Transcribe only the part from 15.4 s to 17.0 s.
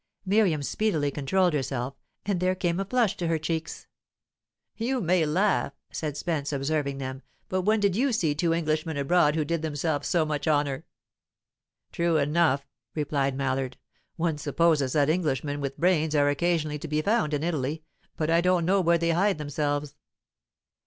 with brains are occasionally to